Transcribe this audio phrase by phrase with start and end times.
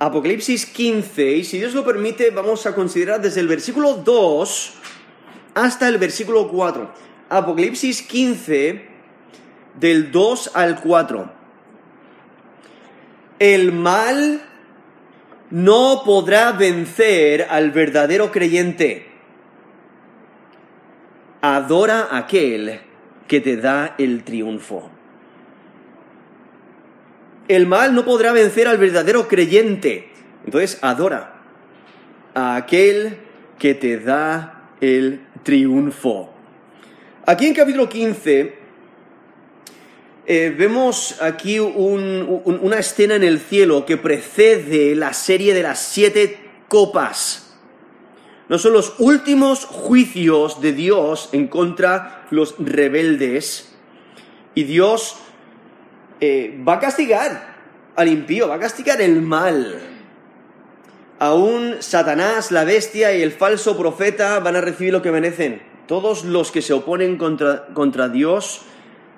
[0.00, 4.72] Apocalipsis 15, y si Dios lo permite, vamos a considerar desde el versículo 2
[5.54, 6.90] hasta el versículo 4.
[7.28, 8.88] Apocalipsis 15,
[9.78, 11.32] del 2 al 4.
[13.40, 14.42] El mal
[15.50, 19.06] no podrá vencer al verdadero creyente.
[21.42, 22.80] Adora a aquel
[23.28, 24.90] que te da el triunfo.
[27.50, 30.08] El mal no podrá vencer al verdadero creyente.
[30.44, 31.42] Entonces, adora
[32.32, 33.16] a aquel
[33.58, 36.32] que te da el triunfo.
[37.26, 38.54] Aquí en capítulo 15
[40.26, 46.38] eh, vemos aquí una escena en el cielo que precede la serie de las siete
[46.68, 47.56] copas.
[48.48, 53.74] No son los últimos juicios de Dios en contra los rebeldes.
[54.54, 55.16] Y Dios
[56.20, 57.56] eh, va a castigar
[57.96, 59.80] al impío, va a castigar el mal.
[61.18, 65.62] Aún Satanás, la bestia y el falso profeta van a recibir lo que merecen.
[65.86, 68.62] Todos los que se oponen contra, contra Dios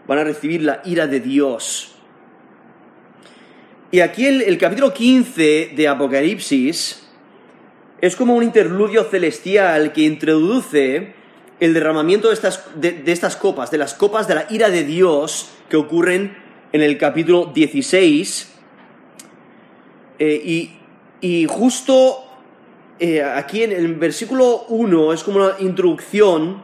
[0.06, 1.92] van a recibir la ira de Dios.
[3.92, 7.06] Y aquí el, capítulo 15 de Apocalipsis
[8.00, 11.12] es como un interludio celestial que introduce
[11.60, 15.50] el derramamiento de estas, de, estas copas, de las copas de la ira de Dios
[15.68, 16.41] que ocurren
[16.72, 18.52] en el capítulo 16.
[20.18, 20.70] Eh,
[21.20, 22.24] y, justo
[22.98, 26.62] eh, aquí en el versículo 1 es como una introducción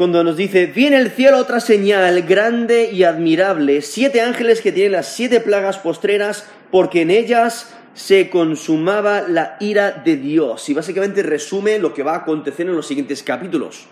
[0.00, 4.92] cuando nos dice, viene el cielo otra señal grande y admirable, siete ángeles que tienen
[4.92, 10.66] las siete plagas postreras, porque en ellas se consumaba la ira de Dios.
[10.70, 13.88] Y básicamente resume lo que va a acontecer en los siguientes capítulos.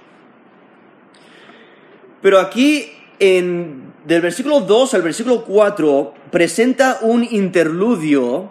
[2.23, 8.51] Pero aquí, en, del versículo 2 al versículo 4, presenta un interludio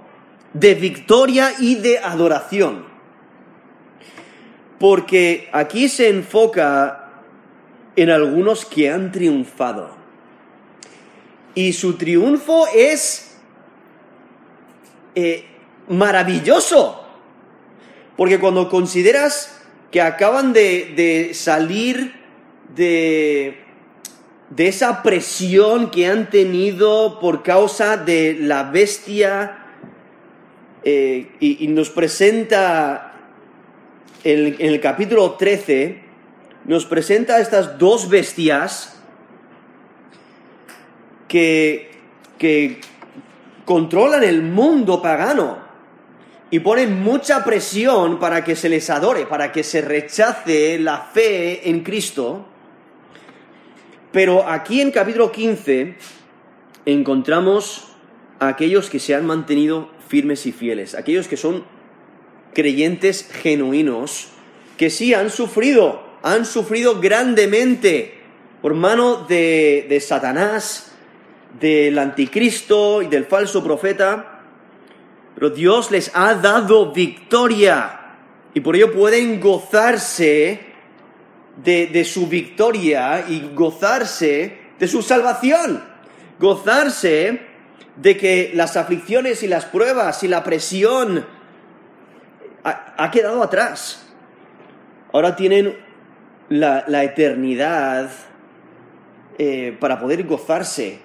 [0.54, 2.86] de victoria y de adoración.
[4.80, 7.24] Porque aquí se enfoca
[7.96, 9.90] en algunos que han triunfado.
[11.56, 13.40] Y su triunfo es
[15.16, 15.44] eh,
[15.88, 17.04] maravilloso.
[18.16, 19.60] Porque cuando consideras
[19.90, 22.14] que acaban de, salir
[22.76, 23.66] de,
[24.50, 29.58] de esa presión que han tenido por causa de la bestia,
[30.84, 33.14] eh, y, nos presenta
[34.24, 36.02] en, el capítulo 13,
[36.64, 38.98] nos presenta estas dos bestias
[41.28, 41.92] que,
[42.38, 42.80] que
[43.66, 45.58] controlan el mundo pagano
[46.50, 51.70] y ponen mucha presión para que se les adore, para que se rechace la fe
[51.70, 52.46] en Cristo.
[54.12, 55.96] Pero aquí en capítulo 15
[56.86, 57.90] encontramos
[58.40, 61.64] a aquellos que se han mantenido firmes y fieles, aquellos que son
[62.54, 64.30] creyentes genuinos,
[64.78, 68.16] que sí han sufrido, han sufrido grandemente
[68.62, 70.94] por mano de, Satanás,
[71.60, 74.42] del anticristo y del falso profeta,
[75.36, 78.16] pero Dios les ha dado victoria
[78.54, 80.67] y por ello pueden gozarse
[81.64, 85.84] de, su victoria y gozarse de su salvación,
[86.40, 87.42] gozarse
[87.96, 91.26] de que las aflicciones y las pruebas y la presión
[92.64, 94.06] ha, quedado atrás.
[95.14, 95.78] Ahora tienen
[96.50, 98.12] la, eternidad
[99.38, 101.00] eh, para poder gozarse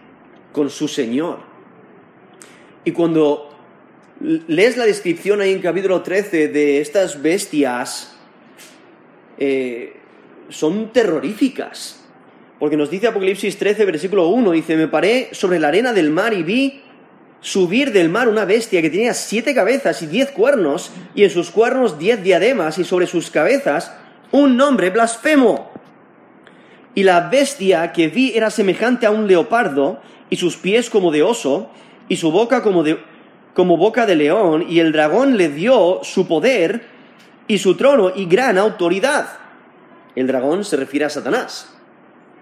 [0.52, 1.38] con su Señor.
[2.84, 3.56] Y cuando
[4.20, 8.16] lees la descripción ahí en capítulo 13 de estas bestias,
[9.38, 10.01] eh,
[10.52, 12.04] son terroríficas.
[12.58, 16.32] Porque nos dice Apocalipsis 13, versículo 1, dice, me paré sobre la arena del mar
[16.32, 16.82] y vi
[17.40, 21.50] subir del mar una bestia que tenía siete cabezas y diez cuernos, y en sus
[21.50, 23.92] cuernos diez diademas, y sobre sus cabezas
[24.30, 25.72] un nombre blasfemo.
[26.94, 31.24] Y la bestia que vi era semejante a un leopardo, y sus pies como de
[31.24, 31.68] oso,
[32.08, 32.98] y su boca como, de,
[33.54, 36.86] como boca de león, y el dragón le dio su poder,
[37.48, 39.41] y su trono, y gran autoridad.
[40.14, 41.72] El dragón se refiere a Satanás.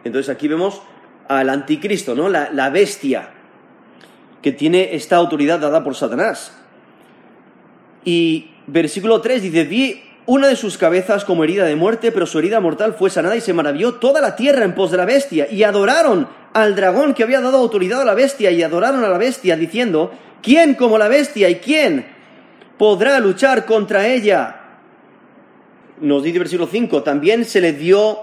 [0.05, 0.83] Entonces aquí vemos
[1.29, 2.29] al anticristo, ¿no?
[2.29, 3.31] La, bestia
[4.43, 6.53] que tiene esta autoridad dada por Satanás.
[8.05, 12.39] Y versículo 3 dice, vi una de sus cabezas como herida de muerte, pero su
[12.39, 15.47] herida mortal fue sanada y se maravilló toda la tierra en pos de la bestia.
[15.51, 19.19] Y adoraron al dragón que había dado autoridad a la bestia y adoraron a la
[19.19, 20.13] bestia diciendo,
[20.43, 22.07] ¿quién como la bestia y quién
[22.79, 24.60] podrá luchar contra ella?
[26.01, 28.19] Nos dice versículo 5, también se le dio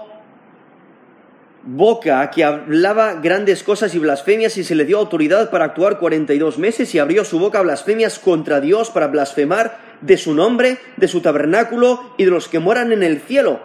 [1.62, 6.58] boca que hablaba grandes cosas y blasfemias y se le dio autoridad para actuar 42
[6.58, 11.20] meses y abrió su boca blasfemias contra Dios para blasfemar de su nombre, de su
[11.20, 13.60] tabernáculo y de los que moran en el cielo.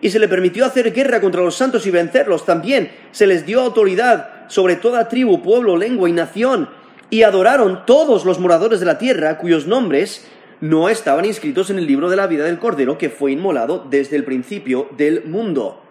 [0.00, 2.46] Y se le permitió hacer guerra contra los santos y vencerlos.
[2.46, 6.70] También se les dio autoridad sobre toda tribu, pueblo, lengua y nación.
[7.10, 10.26] Y adoraron todos los moradores de la tierra cuyos nombres
[10.60, 14.16] no estaban inscritos en el libro de la vida del Cordero que fue inmolado desde
[14.16, 15.82] el principio del mundo.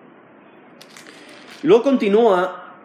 [1.64, 2.76] Luego continúa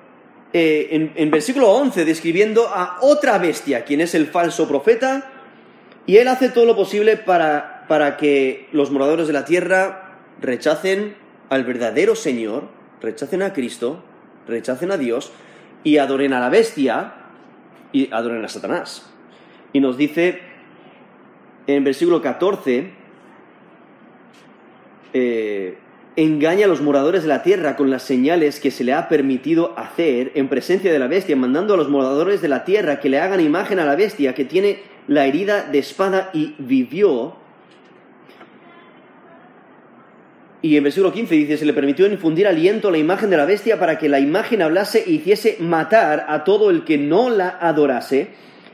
[0.52, 5.30] eh, en, en, versículo 11 describiendo a otra bestia, quien es el falso profeta,
[6.06, 11.16] y él hace todo lo posible para, para que los moradores de la tierra rechacen
[11.50, 12.68] al verdadero Señor,
[13.00, 14.02] rechacen a Cristo,
[14.46, 15.32] rechacen a Dios
[15.82, 17.14] y adoren a la bestia
[17.92, 19.10] y adoren a Satanás.
[19.72, 20.40] Y nos dice
[21.66, 22.90] en versículo 14,
[25.12, 25.78] eh,
[26.16, 29.76] engaña a los moradores de la tierra con las señales que se le ha permitido
[29.76, 33.18] hacer en presencia de la bestia, mandando a los moradores de la tierra que le
[33.18, 37.36] hagan imagen a la bestia que tiene la herida de espada y vivió.
[40.62, 43.44] Y en versículo 15 dice, se le permitió infundir aliento a la imagen de la
[43.44, 47.58] bestia para que la imagen hablase e hiciese matar a todo el que no la
[47.60, 48.30] adorase,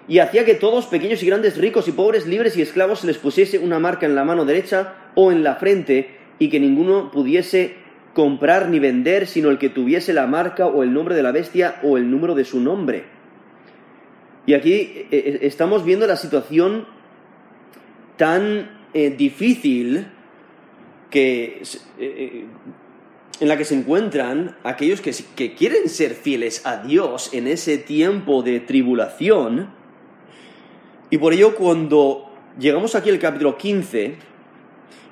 [0.09, 3.19] y hacía que todos, pequeños y grandes, ricos y pobres, libres y esclavos, se les
[3.19, 7.77] pusiese una marca en la mano derecha o en la frente, y que ninguno pudiese
[8.15, 11.79] comprar ni vender, sino el que tuviese la marca o el nombre de la bestia
[11.83, 13.05] o el número de su nombre.
[14.47, 16.87] Y aquí eh, eh, estamos viendo la situación
[18.17, 20.07] tan eh, difícil
[21.11, 21.63] que,
[21.99, 27.79] en la que se encuentran aquellos que, que quieren ser fieles a Dios en ese
[27.79, 29.80] tiempo de tribulación.
[31.11, 34.15] Y por ello cuando llegamos aquí al capítulo 15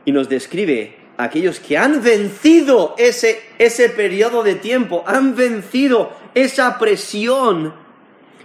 [0.04, 6.78] y nos describe aquellos que han vencido ese, ese periodo de tiempo, han vencido esa
[6.78, 7.74] presión,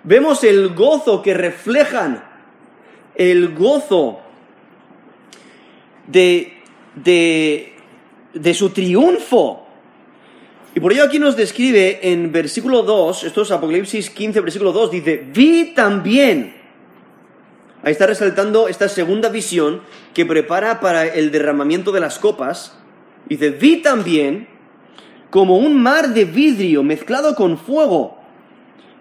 [0.03, 2.23] vemos el gozo que reflejan,
[3.13, 4.19] el gozo
[6.07, 6.53] de,
[6.95, 7.73] de,
[8.33, 9.67] de su triunfo.
[10.73, 14.89] Y por ello aquí nos describe en versículo 2, esto es Apocalipsis 15, versículo 2,
[14.89, 16.62] dice, vi también
[17.83, 19.81] Ahí está resaltando esta segunda visión
[20.13, 22.77] que prepara para el derramamiento de las copas.
[23.25, 24.47] Dice, vi también
[25.30, 28.19] como un mar de vidrio mezclado con fuego,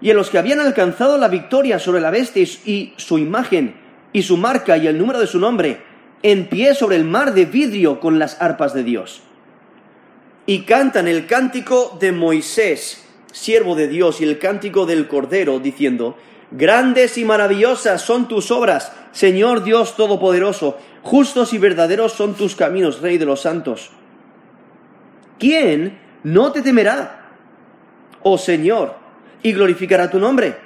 [0.00, 3.76] y en los que habían alcanzado la victoria sobre la bestia y su imagen,
[4.12, 5.80] y su marca y el número de su nombre,
[6.24, 9.22] en pie sobre el mar de vidrio con las arpas de Dios.
[10.46, 16.16] Y cantan el cántico de Moisés, siervo de Dios, y el cántico del Cordero, diciendo,
[16.52, 20.78] Grandes y maravillosas son tus obras, Señor Dios Todopoderoso.
[21.02, 23.90] Justos y verdaderos son tus caminos, Rey de los santos.
[25.38, 27.30] ¿Quién no te temerá,
[28.22, 28.94] oh Señor,
[29.42, 30.56] y glorificará tu nombre?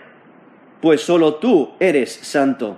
[0.83, 2.77] Pues solo tú eres santo,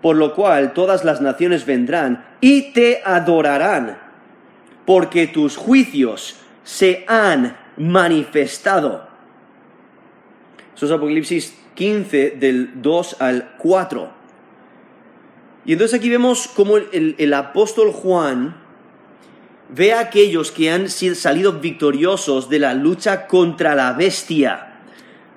[0.00, 3.98] por lo cual todas las naciones vendrán y te adorarán,
[4.86, 9.06] porque tus juicios se han manifestado.
[10.74, 14.10] Eso es Apocalipsis 15 del 2 al 4.
[15.64, 18.56] Y entonces aquí vemos cómo el, apóstol Juan
[19.68, 24.80] ve a aquellos que han salido victoriosos de la lucha contra la bestia.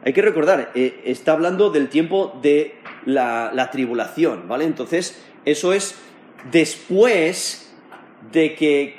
[0.04, 2.76] Hay que recordar, eh, está hablando del tiempo de
[3.06, 4.66] la, la tribulación, ¿vale?
[4.66, 5.96] Entonces, eso es
[6.52, 7.72] después
[8.32, 8.96] de que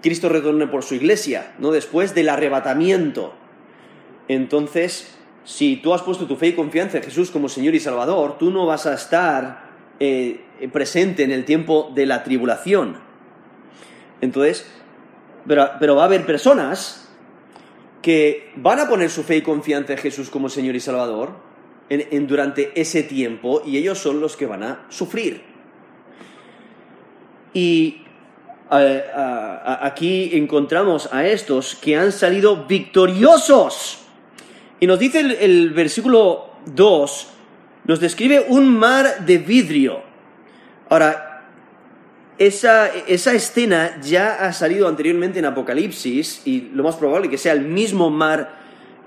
[0.00, 3.34] Cristo retorne por su iglesia, no después del arrebatamiento.
[4.28, 5.12] Entonces,
[5.44, 8.50] si tú has puesto tu fe y confianza en Jesús como Señor y Salvador, tú
[8.50, 10.40] no vas a estar eh,
[10.72, 12.96] presente en el tiempo de la tribulación.
[14.20, 14.66] Entonces,
[15.46, 17.08] pero, va a haber personas
[18.00, 21.30] que van a poner su fe y confianza en Jesús como Señor y Salvador
[21.88, 25.42] en, durante ese tiempo y ellos son los que van a sufrir.
[27.54, 28.02] Y
[28.70, 34.01] aquí encontramos a estos que han salido victoriosos
[34.82, 37.28] y nos dice el, versículo 2,
[37.84, 40.02] nos describe un mar de vidrio.
[40.88, 41.44] Ahora,
[42.36, 47.60] esa, escena ya ha salido anteriormente en Apocalipsis y lo más probable que sea el
[47.60, 48.58] mismo mar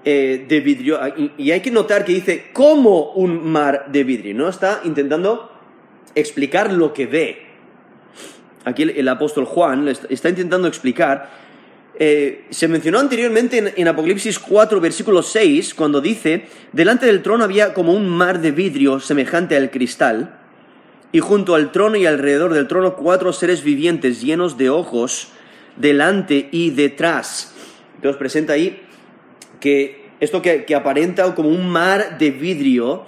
[0.05, 0.97] eh, de vidrio.
[1.01, 4.47] Ah, y, hay que notar que dice como un mar de vidrio, ¿no?
[4.47, 5.51] Está intentando
[6.15, 7.47] explicar lo que ve.
[8.63, 11.29] Aquí el apóstol Juan está intentando explicar
[11.97, 17.73] eh, se mencionó anteriormente en, Apocalipsis 4, versículo 6, cuando dice, delante del trono había
[17.73, 20.39] como un mar de vidrio semejante al cristal,
[21.11, 25.29] y junto al trono y alrededor del trono cuatro seres vivientes llenos de ojos,
[25.77, 27.53] delante y detrás.
[27.95, 28.81] Entonces presenta ahí
[29.61, 33.05] que esto que, que aparenta como un mar de vidrio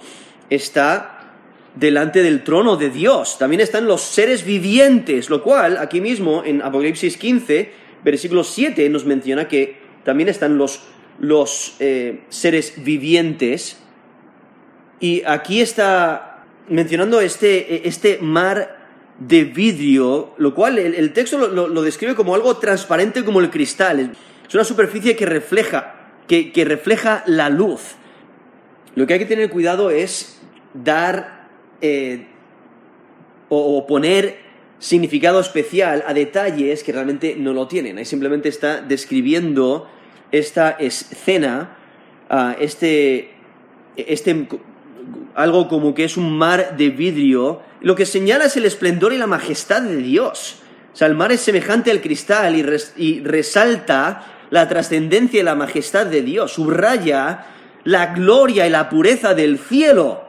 [0.48, 1.34] está
[1.74, 3.38] delante del trono de Dios.
[3.38, 9.04] También están los seres vivientes, lo cual aquí mismo en Apocalipsis 15, versículo 7, nos
[9.04, 10.82] menciona que también están los,
[11.18, 13.78] los eh, seres vivientes.
[15.00, 18.76] Y aquí está mencionando este, este mar
[19.18, 24.12] de vidrio, lo cual el, texto lo, describe como algo transparente como el cristal.
[24.46, 27.96] Es una superficie que refleja, que, que refleja la luz.
[28.94, 30.40] Lo que hay que tener cuidado es
[30.74, 31.48] dar
[31.80, 32.26] eh,
[33.48, 34.47] o, poner
[34.78, 37.98] significado especial a detalles que realmente no lo tienen.
[37.98, 39.88] Ahí simplemente está describiendo
[40.30, 41.76] esta escena,
[42.60, 43.30] este,
[43.96, 44.48] este,
[45.34, 47.62] algo como que es un mar de vidrio.
[47.80, 50.60] Lo que señala es el esplendor y la majestad de Dios.
[50.92, 52.56] O sea, el mar es semejante al cristal
[52.96, 57.46] y resalta la trascendencia y la majestad de Dios, subraya
[57.84, 60.22] la gloria y la pureza del cielo.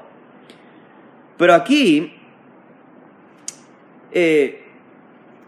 [1.37, 2.18] Pero aquí
[4.11, 4.63] eh,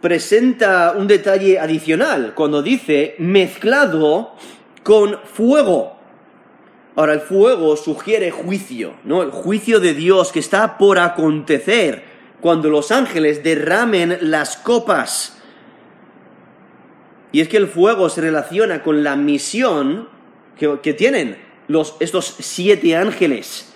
[0.01, 4.36] presenta un detalle adicional cuando dice mezclado
[4.84, 5.98] con fuego.
[6.96, 9.24] Ahora, el fuego sugiere juicio, ¿no?
[9.24, 12.03] El juicio de Dios que está por acontecer
[12.41, 15.38] cuando los ángeles derramen las copas.
[17.32, 20.10] Y es que el fuego se relaciona con la misión
[20.58, 21.38] que, tienen
[21.68, 23.70] los, estos siete ángeles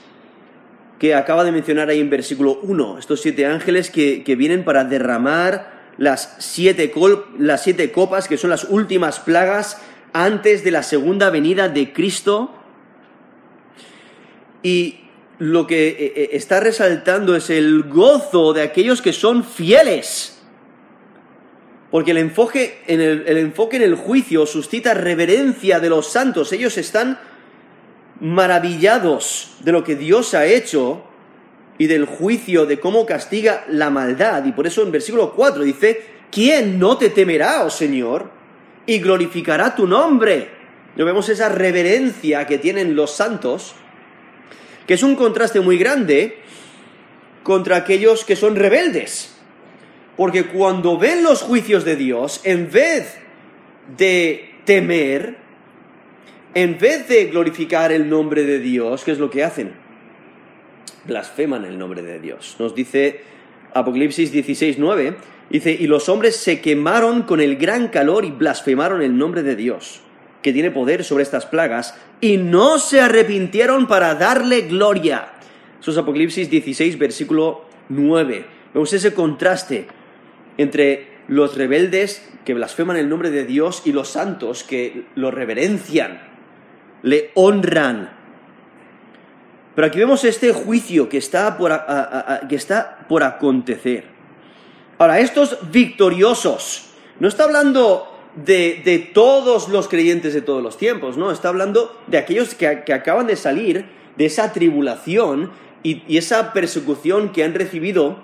[1.05, 5.91] que acaba de mencionar ahí en versículo 1, estos siete ángeles que, vienen para derramar
[5.99, 6.91] las siete,
[7.37, 9.79] las siete copas, que son las últimas plagas
[10.13, 12.55] antes de la segunda venida de Cristo.
[14.63, 15.01] Y
[15.37, 20.41] lo que eh, eh, está resaltando es el gozo de aquellos que son fieles.
[21.91, 26.51] Porque el enfoque, en el, el enfoque en el juicio suscita reverencia de los santos.
[26.51, 27.19] Ellos están
[28.19, 31.03] maravillados de lo que Dios ha hecho
[31.77, 34.45] y del juicio de cómo castiga la maldad.
[34.45, 38.29] Y por eso en versículo 4 dice, ¿quién no te temerá, oh Señor,
[38.85, 40.49] y glorificará tu nombre?
[40.95, 43.75] Lo vemos esa reverencia que tienen los santos,
[44.87, 46.37] que es un contraste muy grande
[47.43, 49.35] contra aquellos que son rebeldes.
[50.15, 53.17] Porque cuando ven los juicios de Dios, en vez
[53.97, 55.44] de temer,
[56.55, 59.73] en vez de glorificar el nombre de Dios, ¿qué es lo que hacen?
[61.05, 62.55] Blasfeman el nombre de Dios.
[62.59, 63.21] Nos dice
[63.73, 65.17] Apocalipsis 16, 9,
[65.49, 69.57] dice, y los hombres se quemaron con el gran calor y blasfemaron el nombre de
[69.57, 69.99] Dios,
[70.41, 75.33] que tiene poder sobre estas plagas, y no se arrepintieron para darle gloria.
[75.81, 78.45] Eso es Apocalipsis 16, versículo 9.
[78.73, 79.87] Vemos ese contraste
[80.57, 86.34] entre los rebeldes que blasfeman el nombre de Dios y los santos que lo reverencian
[87.05, 88.09] le honran.
[89.75, 91.71] Pero aquí vemos este juicio que está por,
[92.49, 94.05] que está por acontecer.
[94.97, 101.31] Ahora, estos victoriosos, no está hablando de, todos los creyentes de todos los tiempos, ¿no?
[101.31, 103.85] Está hablando de aquellos que, acaban de salir
[104.17, 105.51] de esa tribulación
[105.83, 108.17] y, esa persecución que han recibido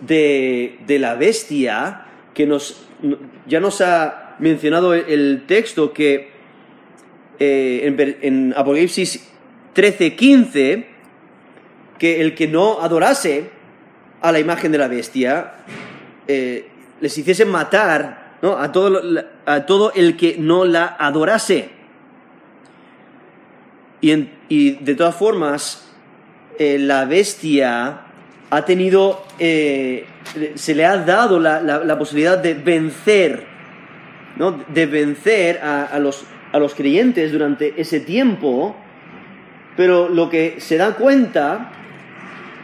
[0.00, 2.86] de, de, la bestia, que nos,
[3.48, 6.33] ya nos ha mencionado el texto que
[7.38, 9.28] eh, en, Apocalipsis
[9.72, 10.86] 13, 15,
[11.98, 13.50] que el que no adorase
[14.20, 15.54] a la imagen de la bestia,
[16.28, 16.68] eh,
[17.00, 19.00] les hiciese matar a, todo,
[19.46, 21.70] a todo el que no la adorase.
[24.00, 25.90] Y, de todas formas,
[26.58, 28.02] eh, la bestia
[28.50, 33.46] ha tenido, se le ha dado la, posibilidad de vencer,
[34.36, 34.62] ¿no?
[34.68, 38.76] de vencer a los a los creyentes durante ese tiempo,
[39.76, 41.72] pero lo que se da cuenta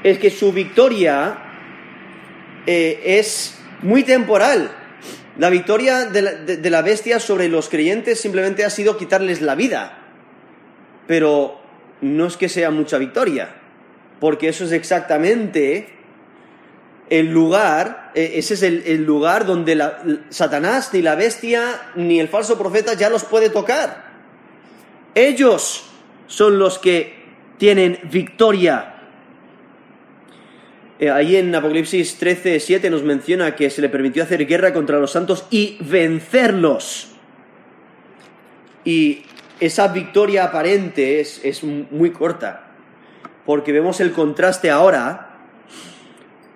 [0.04, 1.36] es que su victoria
[2.68, 4.70] eh, es muy temporal.
[5.38, 9.56] La victoria de la, de la bestia sobre los creyentes simplemente ha sido quitarles la
[9.56, 9.98] vida,
[11.08, 11.60] pero
[12.00, 13.56] no es que sea mucha victoria,
[14.20, 15.88] porque eso es exactamente
[17.10, 19.76] el lugar, eh, ese es el, lugar donde
[20.30, 24.10] Satanás, ni la bestia, ni el falso profeta ya los puede tocar.
[25.16, 25.84] Ellos
[26.28, 27.20] son los que
[27.58, 28.94] tienen victoria.
[31.00, 35.00] Eh, ahí en Apocalipsis 13, 7 nos menciona que se le permitió hacer guerra contra
[35.00, 37.08] los santos y vencerlos.
[38.84, 39.24] Y
[39.58, 42.68] esa victoria aparente es, es muy corta,
[43.44, 45.29] porque vemos el contraste ahora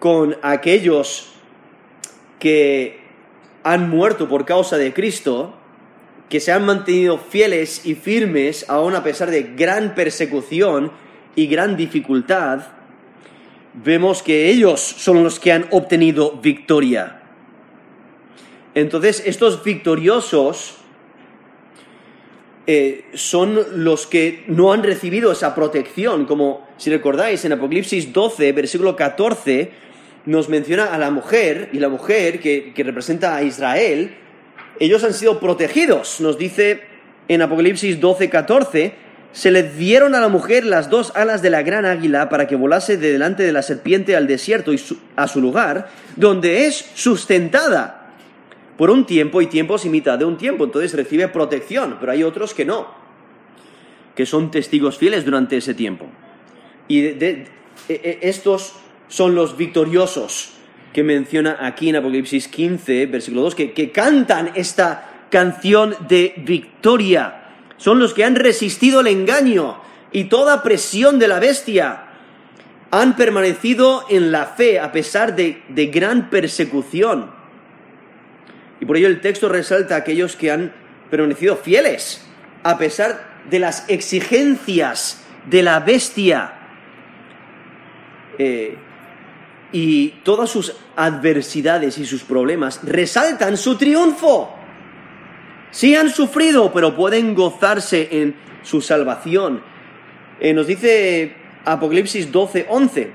[0.04, 1.28] con aquellos
[2.38, 3.00] que
[3.62, 5.54] han muerto por causa de Cristo,
[6.28, 10.92] que se han mantenido fieles y firmes aún a pesar de gran persecución
[11.34, 12.66] y gran dificultad,
[13.82, 17.22] vemos que ellos son los que han obtenido victoria.
[18.74, 20.74] Entonces, estos victoriosos
[22.66, 28.52] eh, son los que no han recibido esa protección, como si recordáis en Apocalipsis 12,
[28.52, 29.84] versículo 14,
[30.26, 34.14] nos menciona a la mujer, y la mujer que, que representa a Israel,
[34.80, 36.82] ellos han sido protegidos, nos dice
[37.28, 38.94] en Apocalipsis 12, 14,
[39.34, 42.54] se le dieron a la mujer las dos alas de la gran águila para que
[42.54, 44.80] volase de delante de la serpiente al desierto y
[45.16, 48.12] a su lugar, donde es sustentada
[48.76, 50.64] por un tiempo y tiempos y mitad de un tiempo.
[50.64, 52.86] Entonces recibe protección, pero hay otros que no,
[54.14, 56.06] que son testigos fieles durante ese tiempo.
[56.86, 57.46] Y e,
[57.88, 58.74] e, estos
[59.08, 60.50] son los victoriosos
[60.92, 67.44] que menciona aquí en Apocalipsis 15, versículo 2, que, que cantan esta canción de victoria
[67.76, 69.76] son los que han resistido el engaño
[70.12, 72.04] y toda presión de la bestia.
[72.90, 77.30] Han permanecido en la fe a pesar de, gran persecución.
[78.80, 80.72] Y por ello el texto resalta a aquellos que han
[81.10, 82.24] permanecido fieles
[82.62, 86.52] a pesar de las exigencias de la bestia.
[88.38, 88.76] Eh,
[89.74, 94.54] y todas sus adversidades y sus problemas resaltan su triunfo.
[95.72, 99.64] Sí han sufrido, pero pueden gozarse en su salvación.
[100.38, 103.12] Eh, nos dice Apocalipsis 12, 11.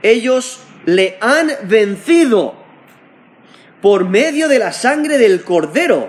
[0.00, 2.54] Ellos le han vencido
[3.82, 6.08] por medio de la sangre del cordero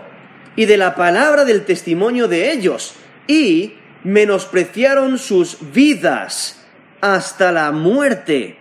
[0.55, 2.93] y de la palabra del testimonio de ellos,
[3.27, 3.73] y
[4.05, 6.65] menospreciaron sus vidas
[7.01, 8.60] hasta la muerte.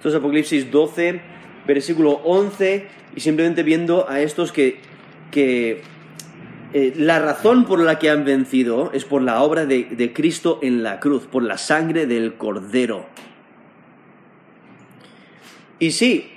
[0.00, 1.20] Esto es Apocalipsis 12,
[1.66, 4.80] versículo 11, y simplemente viendo a estos que,
[5.30, 5.82] que
[6.72, 10.82] eh, la razón por la que han vencido es por la obra de, Cristo en
[10.82, 13.04] la cruz, por la sangre del Cordero.
[15.78, 16.30] Y sí,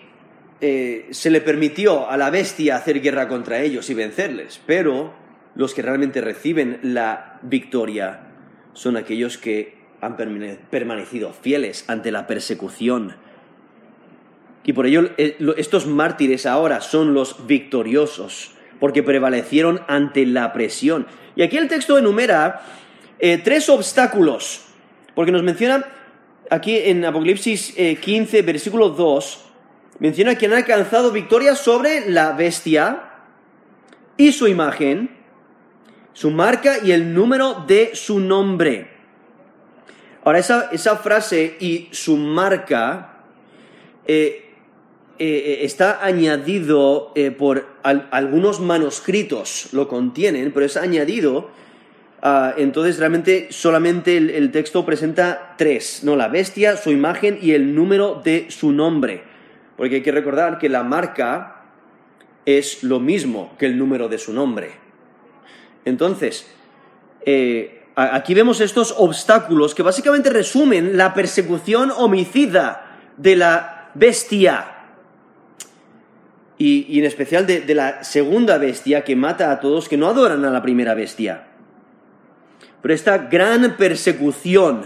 [0.60, 5.14] eh, se le permitió a la bestia hacer guerra contra ellos y vencerles, pero
[5.56, 8.28] los que realmente reciben la victoria
[8.74, 13.23] son aquellos que han permanecido fieles ante la persecución.
[14.64, 21.08] Y por ello eh, estos mártires ahora son los victoriosos porque prevalecieron ante la presión.
[21.36, 22.62] Y aquí el texto enumera
[23.20, 24.66] eh, tres obstáculos,
[25.16, 25.86] porque nos menciona
[26.50, 29.46] aquí en Apocalipsis 15, eh, versículo 2,
[30.00, 33.04] menciona que han alcanzado victoria sobre la bestia
[34.18, 35.16] y su imagen,
[36.12, 38.90] su marca y el número de su nombre.
[40.26, 43.24] Ahora, esa, esa frase y su marca
[45.20, 51.52] eh, eh, está añadido eh, por algunos manuscritos, lo contienen, pero es añadido.
[52.24, 56.16] Ah, entonces realmente solamente el, texto presenta tres, ¿no?
[56.16, 59.24] La bestia, su imagen y el número de su nombre.
[59.78, 61.64] Porque hay que recordar que la marca
[62.46, 64.72] es lo mismo que el número de su nombre.
[65.86, 66.48] Entonces,
[67.96, 74.73] aquí vemos estos obstáculos que básicamente resumen la persecución homicida de la bestia
[76.58, 80.52] y, en especial de, la segunda bestia que mata a todos que no adoran a
[80.52, 81.48] la primera bestia.
[82.82, 84.86] Pero esta gran persecución,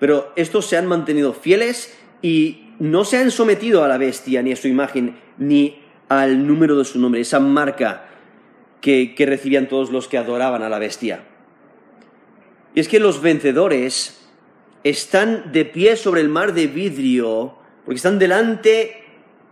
[0.00, 4.52] pero estos se han mantenido fieles y no se han sometido a la bestia, ni
[4.52, 8.08] a su imagen, ni al número de su nombre, esa marca
[8.80, 11.24] que, que recibían todos los que adoraban a la bestia.
[12.74, 14.28] Y es que los vencedores
[14.84, 19.05] están de pie sobre el mar de vidrio, porque están delante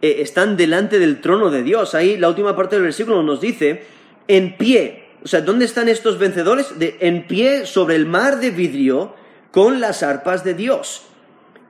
[0.04, 1.94] eh, están delante del trono de Dios.
[1.94, 3.84] Ahí la última parte del versículo nos dice,
[4.28, 5.04] en pie.
[5.24, 6.78] O sea, ¿dónde están estos vencedores?
[6.78, 9.14] De, en pie sobre el mar de vidrio
[9.50, 11.06] con las arpas de Dios.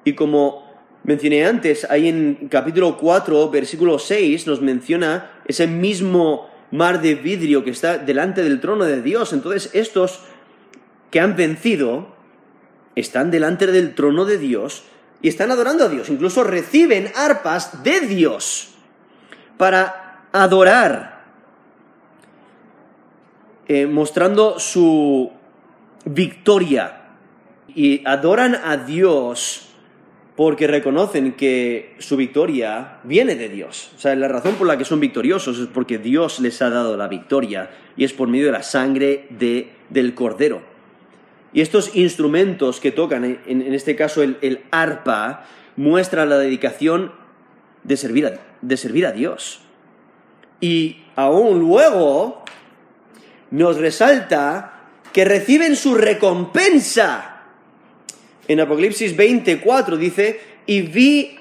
[0.03, 0.69] Y como
[1.05, 7.63] mencioné antes, ahí en capítulo 4, versículo 6, nos menciona ese mismo mar de vidrio
[7.63, 9.33] que está delante del trono de Dios.
[9.33, 10.23] Entonces, estos
[11.13, 12.09] que han vencido
[12.97, 14.83] están delante del trono de Dios
[15.25, 16.11] y están adorando a Dios.
[16.11, 18.75] Incluso reciben arpas de Dios
[19.57, 21.25] para adorar,
[23.67, 25.33] eh, mostrando su
[26.05, 27.15] victoria.
[27.75, 29.71] Y adoran a Dios
[30.37, 33.93] porque reconocen que su victoria viene de Dios.
[33.97, 36.99] O sea, la razón por la que son victoriosos es porque Dios les ha dado
[36.99, 40.74] la victoria y es por medio de la sangre de, del Cordero.
[41.55, 47.13] Y estos instrumentos que tocan, en, este caso el, arpa, muestra la dedicación
[47.85, 49.61] de servir, a, de servir a Dios.
[50.61, 52.45] Y aún luego
[53.53, 57.43] nos resalta que reciben su recompensa.
[58.49, 61.39] En Apocalipsis 24 dice, y vi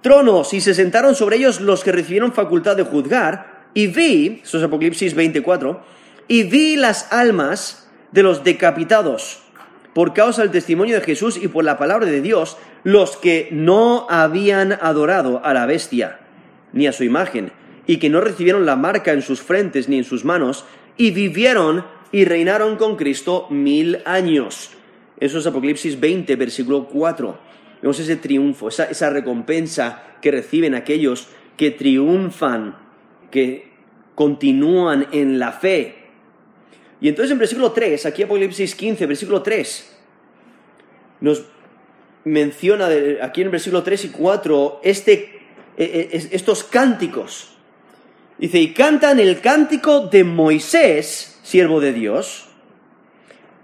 [0.00, 4.58] tronos y se sentaron sobre ellos los que recibieron facultad de juzgar, y vi, esto
[4.58, 5.84] es Apocalipsis 24,
[6.26, 9.41] y vi las almas de los decapitados
[9.94, 14.06] por causa del testimonio de Jesús y por la palabra de Dios, los que no
[14.08, 16.20] habían adorado a la bestia
[16.72, 17.52] ni a su imagen,
[17.86, 20.64] y que no recibieron la marca en sus frentes ni en sus manos,
[20.96, 24.70] y vivieron y reinaron con Cristo mil años.
[25.18, 27.38] Eso es Apocalipsis 20, versículo 4.
[27.82, 32.76] Vemos ese triunfo, esa, esa recompensa que reciben aquellos que triunfan,
[33.30, 33.72] que
[34.14, 36.01] continúan en la fe.
[37.02, 39.92] Y entonces en versículo 3, aquí Apocalipsis 15, versículo 3,
[41.20, 41.42] nos
[42.24, 42.86] menciona
[43.20, 45.40] aquí en el versículo 3 y 4 este,
[45.76, 47.56] e, e, estos cánticos.
[48.38, 52.46] Dice, y cantan el cántico de Moisés, siervo de Dios,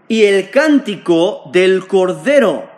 [0.09, 2.69] y el cántico del Cordero.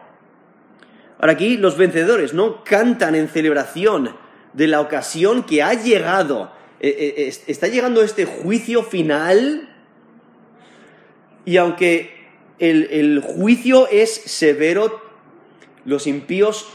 [1.19, 4.15] Ahora aquí los vencedores no cantan en celebración
[4.53, 6.53] de la ocasión que ha llegado.
[6.81, 9.70] E, está llegando este juicio final
[11.45, 12.11] y aunque
[12.59, 15.01] el, el juicio es severo,
[15.85, 16.69] los impíos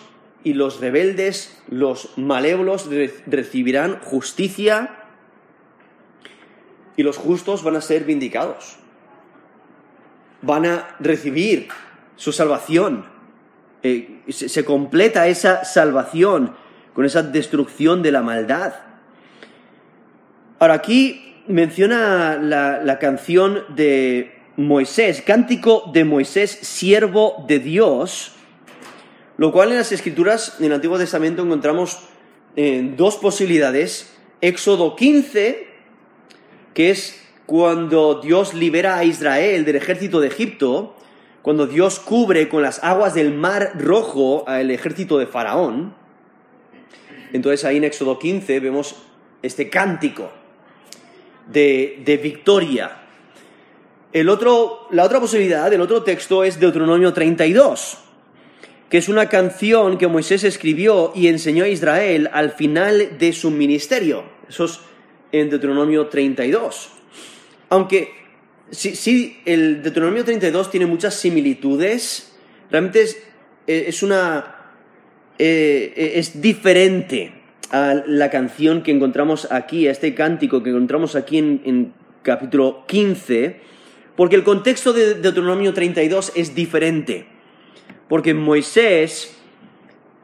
[0.44, 2.88] y los rebeldes, los malévolos
[3.26, 4.92] recibirán justicia
[6.96, 8.78] y los justos van a ser vindicados.
[10.42, 11.70] Van a recibir
[12.16, 13.06] su salvación.
[13.82, 16.56] Eh, se, completa esa salvación
[16.94, 18.74] con esa destrucción de la maldad.
[20.60, 28.32] Ahora aquí menciona la, la canción de Moisés, cántico de Moisés, siervo de Dios,
[29.38, 32.00] lo cual en las escrituras, en el Antiguo Testamento, encontramos
[32.56, 34.14] eh, dos posibilidades.
[34.40, 35.68] Éxodo 15,
[36.74, 40.96] que es cuando Dios libera a Israel del ejército de Egipto,
[41.42, 45.94] cuando Dios cubre con las aguas del mar rojo al ejército de Faraón.
[47.34, 48.96] Entonces ahí en Éxodo 15 vemos
[49.42, 50.32] este cántico
[51.48, 53.05] de, de victoria.
[54.16, 57.98] El otro, la otra posibilidad, el otro texto es Deuteronomio 32
[58.90, 63.52] que es una canción que Moisés escribió y enseñó a Israel al final de su
[63.52, 64.24] ministerio.
[64.48, 64.80] Eso es
[65.32, 66.92] en Deuteronomio 32.
[67.70, 68.14] Aunque
[68.72, 72.38] sí, el Deuteronomio 32 tiene muchas similitudes,
[72.72, 73.18] realmente es,
[73.68, 74.52] eh, una...
[75.38, 77.34] Eh, eh, es diferente
[77.72, 82.86] a la canción que encontramos aquí, a este cántico que encontramos aquí en, en capítulo
[82.88, 83.75] 15,
[84.16, 87.36] porque el contexto de Deuteronomio 32 es diferente
[88.08, 89.36] porque Moisés,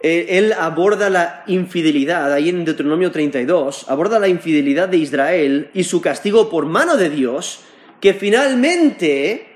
[0.02, 5.84] eh, él aborda la infidelidad, ahí en Deuteronomio 32, aborda la infidelidad de Israel y
[5.84, 7.62] su castigo por mano de Dios,
[8.00, 9.48] que finalmente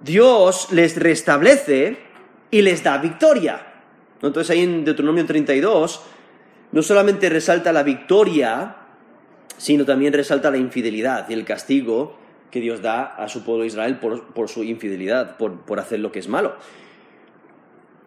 [0.00, 1.98] Dios les restablece
[2.50, 3.66] y les da victoria.
[4.22, 6.02] Entonces ahí en Deuteronomio 32
[6.72, 8.76] no solamente resalta la victoria,
[9.56, 12.17] sino también resalta la infidelidad y el castigo
[12.50, 16.28] que Dios da a su pueblo Israel por, su infidelidad, por hacer lo que es
[16.28, 16.56] malo.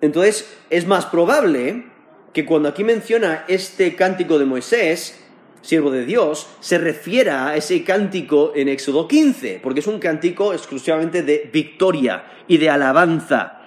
[0.01, 1.85] Entonces, es más probable
[2.33, 5.21] que cuando aquí menciona este cántico de Moisés,
[5.61, 10.53] siervo de Dios, se refiera a ese cántico en Éxodo 15, porque es un cántico
[10.53, 13.59] exclusivamente de victoria y de alabanza.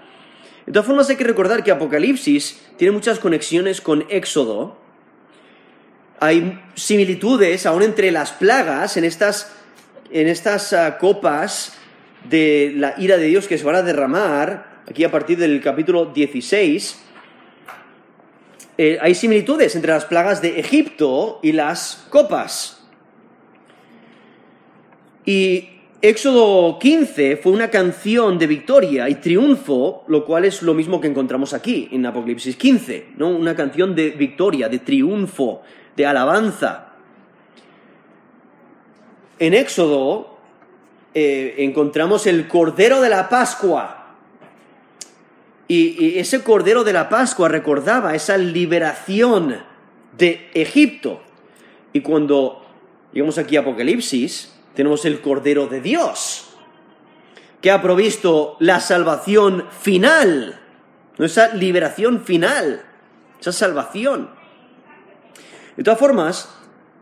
[0.66, 4.78] De todas formas, hay que recordar que Apocalipsis tiene muchas conexiones con Éxodo.
[6.20, 9.54] Hay similitudes aún entre las plagas en estas,
[10.14, 11.77] en estas ah, copas
[12.31, 16.07] de la ira de Dios que se van a derramar aquí a partir del capítulo
[16.07, 17.03] 16,
[18.79, 22.87] eh, hay similitudes entre las plagas de Egipto y las copas.
[25.27, 31.00] Y Éxodo 15 fue una canción de victoria y triunfo, lo cual es lo mismo
[31.00, 33.31] que encontramos aquí en Apocalipsis 15, ¿no?
[33.31, 35.62] Una canción de victoria, de triunfo,
[35.96, 36.93] de alabanza.
[39.38, 40.38] En Éxodo
[41.14, 44.05] eh, encontramos el Cordero de la Pascua,
[45.66, 49.57] y, ese Cordero de la Pascua recordaba esa liberación
[50.16, 51.23] de Egipto.
[51.92, 52.64] Y cuando
[53.12, 56.51] llegamos aquí a Apocalipsis, tenemos el Cordero de Dios,
[57.61, 60.61] que ha provisto la salvación final,
[61.18, 62.83] esa liberación final,
[63.40, 64.31] esa salvación.
[65.77, 66.51] De todas formas,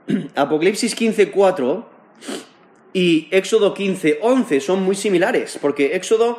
[0.36, 1.91] Apocalipsis 15.4
[2.92, 6.38] y Éxodo 15.11 son muy similares, porque Éxodo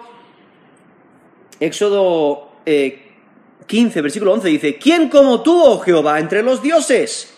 [1.59, 7.33] Éxodo 15, eh, versículo 11 dice, ¿quién como tú, oh Jehová, entre los dioses?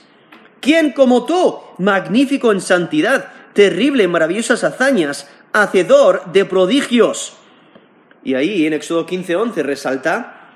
[0.60, 7.38] ¿Quién como tú, magnífico en santidad, terrible, maravillosas hazañas, hacedor de prodigios.
[8.24, 10.52] Y ahí en Éxodo 15:11 resalta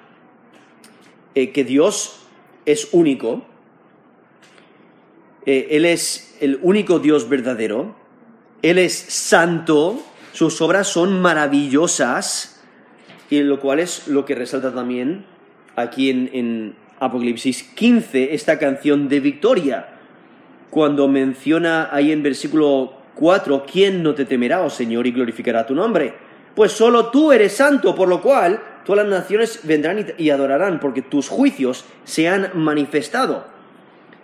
[1.36, 2.20] eh, que Dios
[2.66, 3.46] es único,
[5.46, 7.96] eh, Él es el único Dios verdadero,
[8.62, 12.62] Él es santo, sus obras son maravillosas,
[13.30, 15.26] y lo cual es lo que resalta también
[15.76, 19.88] aquí en, en Apocalipsis 15, esta canción de victoria,
[20.70, 25.74] cuando menciona ahí en versículo 4, ¿quién no te temerá, oh Señor, y glorificará tu
[25.74, 26.14] nombre?
[26.56, 31.02] Pues solo tú eres santo, por lo cual todas las naciones vendrán y adorarán, porque
[31.02, 33.46] tus juicios se han manifestado.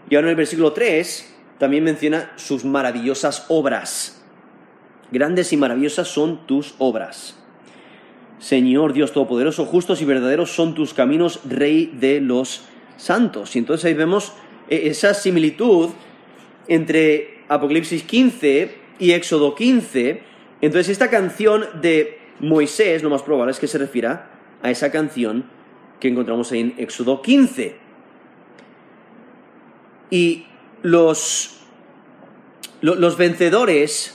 [0.10, 4.25] Y ahora en el versículo 3 también menciona sus maravillosas obras.
[5.16, 7.38] Grandes y maravillosas son tus obras.
[8.38, 12.66] Señor Dios Todopoderoso, justos y verdaderos son tus caminos, Rey de los
[12.98, 13.56] santos.
[13.56, 14.34] Y entonces ahí vemos
[14.70, 15.92] eh, esa similitud
[16.68, 20.22] entre Apocalipsis 15 y Éxodo 15.
[20.60, 25.46] Entonces esta canción de Moisés, lo más probable es que se refiera a esa canción
[26.02, 27.78] que encontramos ahí en Éxodo 15.
[30.10, 30.46] Y
[30.82, 31.62] los,
[32.82, 34.15] los vencedores,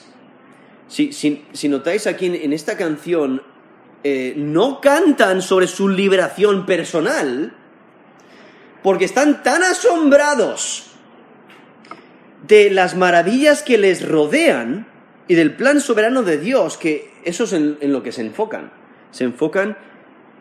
[0.90, 3.42] si, si, notáis aquí en esta canción,
[4.02, 7.54] eh, no cantan sobre su liberación personal,
[8.82, 10.90] porque están tan asombrados
[12.48, 14.88] de las maravillas que les rodean
[15.28, 18.72] y del plan soberano de Dios, que eso es en, en lo que se enfocan.
[19.12, 19.78] Se enfocan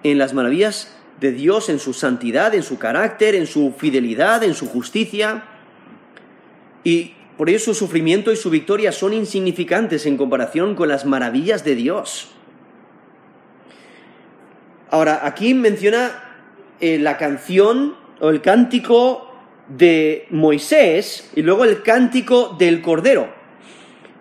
[0.03, 4.55] en las maravillas de Dios, en su santidad, en su carácter, en su fidelidad, en
[4.55, 5.43] su justicia.
[6.83, 11.63] Y por ello su sufrimiento y su victoria son insignificantes en comparación con las maravillas
[11.63, 12.27] de Dios.
[14.89, 16.21] Ahora, aquí menciona
[16.81, 19.33] eh, la canción o el cántico
[19.69, 23.29] de Moisés y luego el cántico del Cordero.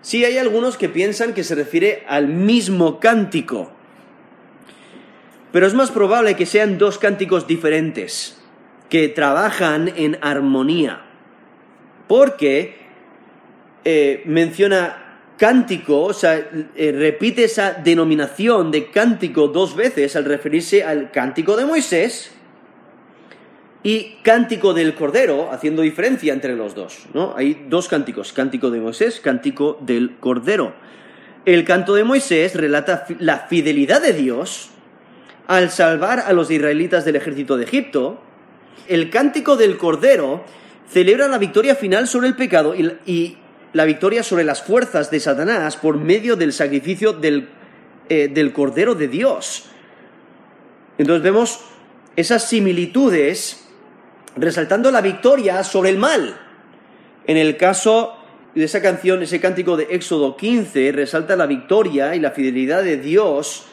[0.01, 3.73] Sí hay algunos que piensan que se refiere al mismo cántico,
[5.51, 8.41] pero es más probable que sean dos cánticos diferentes,
[8.89, 11.03] que trabajan en armonía,
[12.07, 12.78] porque
[13.85, 20.83] eh, menciona cántico, o sea, eh, repite esa denominación de cántico dos veces al referirse
[20.83, 22.33] al cántico de Moisés
[23.83, 27.07] y cántico del Cordero, haciendo diferencia entre los dos.
[27.15, 27.35] ¿no?
[27.37, 30.75] Hay dos cánticos, cántico de Moisés, cántico del Cordero.
[31.47, 34.71] El canto de Moisés relata la fidelidad de Dios
[35.47, 38.21] al salvar a los israelitas del ejército de Egipto.
[38.89, 40.45] El cántico del Cordero
[40.91, 43.39] celebra la victoria final sobre el pecado y
[43.73, 47.49] la victoria sobre las fuerzas de Satanás por medio del sacrificio del,
[48.09, 49.67] eh, del Cordero de Dios.
[50.97, 51.61] Entonces vemos
[52.17, 53.69] esas similitudes
[54.37, 56.39] resaltando la victoria sobre el mal.
[57.27, 58.15] En el caso
[58.55, 62.97] de esa canción, ese cántico de Éxodo 15, resalta la victoria y la fidelidad de
[62.97, 63.67] Dios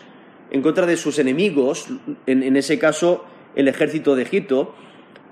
[0.51, 1.87] en contra de sus enemigos,
[2.27, 4.75] en, en ese caso el ejército de Egipto,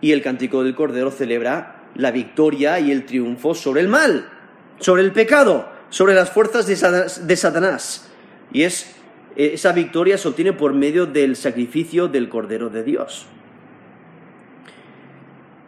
[0.01, 4.29] y el cántico del Cordero celebra la victoria y el triunfo sobre el mal
[4.79, 8.09] sobre el pecado, sobre las fuerzas de Satanás.
[8.51, 8.95] Y es,
[9.35, 13.25] esa victoria se obtiene por medio del sacrificio del Cordero de Dios.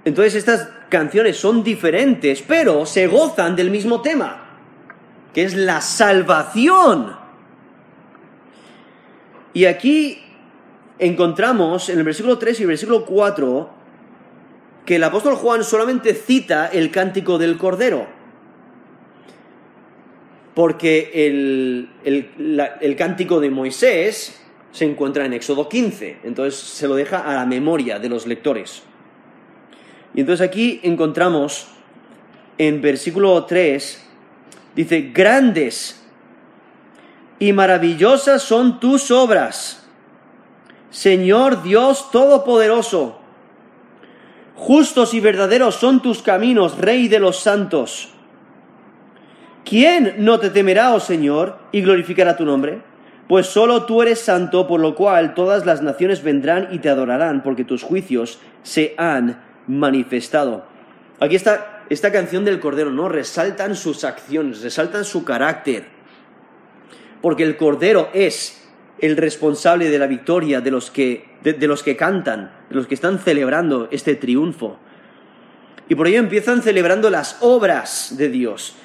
[0.04, 4.60] Entonces estas canciones son diferentes, pero se gozan del mismo tema,
[5.34, 7.16] que es la salvación.
[9.54, 10.22] Y aquí
[11.00, 13.70] encontramos en el versículo 3 y el versículo 4
[14.86, 18.15] que el apóstol Juan solamente cita el cántico del Cordero
[20.56, 24.42] porque el, cántico de Moisés
[24.72, 28.82] se encuentra en Éxodo 15, entonces se lo deja a la memoria de los lectores.
[30.16, 31.68] Y entonces aquí encontramos
[32.58, 34.08] en versículo 3,
[34.76, 36.02] dice, grandes
[37.38, 39.86] y maravillosas son tus obras,
[40.90, 43.20] Señor Dios Todopoderoso.
[44.56, 48.15] Justos y verdaderos son tus caminos, Rey de los santos.
[49.66, 52.82] ¿Quién no te temerá, oh Señor, y glorificará tu nombre?
[53.28, 57.42] Pues solo tú eres santo, por lo cual todas las naciones vendrán y te adorarán,
[57.42, 60.66] porque tus juicios se han manifestado.
[61.20, 63.10] Aquí está esta canción del Cordero, ¿no?
[63.10, 65.86] Resaltan sus acciones, resaltan su carácter.
[67.22, 71.98] Porque el Cordero es el responsable de la victoria de los que, de los que
[71.98, 74.78] cantan, de los que están celebrando este triunfo.
[75.90, 78.76] Y por ello empiezan celebrando las obras de Dios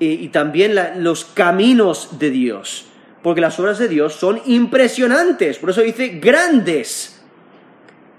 [0.00, 2.86] y también los caminos de Dios.
[3.22, 7.20] Porque las obras de Dios son impresionantes, por eso dice grandes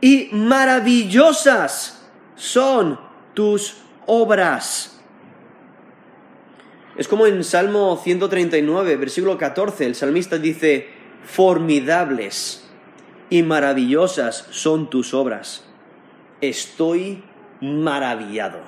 [0.01, 2.99] y maravillosas son
[3.33, 4.99] tus obras.
[6.97, 10.89] Es como en Salmo 139, versículo 14, el salmista dice,
[11.23, 12.69] formidables
[13.29, 15.65] y maravillosas son tus obras.
[16.41, 17.23] Estoy
[17.61, 18.59] maravillado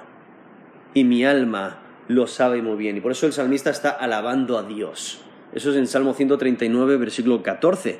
[0.93, 1.80] y mi alma
[2.11, 2.97] lo sabe muy bien.
[2.97, 5.21] Y por eso el salmista está alabando a Dios.
[5.53, 7.99] Eso es en Salmo 139, versículo 14.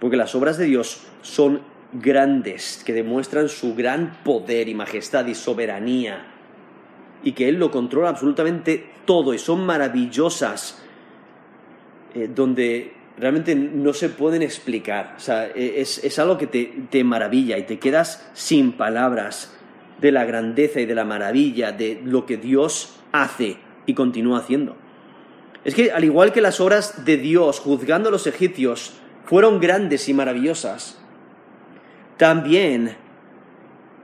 [0.00, 1.60] Porque las obras de Dios son
[1.92, 6.26] grandes, que demuestran su gran poder y majestad y soberanía.
[7.22, 10.82] Y que Él lo controla absolutamente todo y son maravillosas.
[12.14, 15.14] Eh, donde realmente no se pueden explicar.
[15.16, 19.54] O sea, e, es, algo que te, te, maravilla y te quedas sin palabras
[20.00, 24.76] de la grandeza y de la maravilla de lo que Dios hace y continúa haciendo.
[25.64, 28.94] Es que al igual que las obras de Dios juzgando a los egipcios
[29.24, 30.98] fueron grandes y maravillosas,
[32.16, 32.96] también